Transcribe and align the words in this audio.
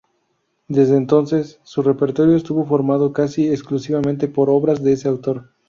Desde 0.67 0.97
entonces 0.97 1.59
su 1.61 1.83
repertorio 1.83 2.35
estuvo 2.35 2.65
formado 2.65 3.13
casi 3.13 3.49
exclusivamente 3.49 4.27
por 4.27 4.49
obras 4.49 4.81
de 4.83 4.93
este 4.93 5.07
autor. 5.07 5.51